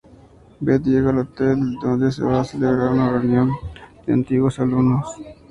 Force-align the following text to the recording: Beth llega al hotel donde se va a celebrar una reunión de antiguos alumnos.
Beth 0.61 0.83
llega 0.83 1.11
al 1.11 1.19
hotel 1.19 1.75
donde 1.79 2.11
se 2.11 2.23
va 2.23 2.41
a 2.41 2.43
celebrar 2.43 2.89
una 2.89 3.11
reunión 3.11 3.51
de 4.07 4.13
antiguos 4.13 4.57
alumnos. 4.59 5.05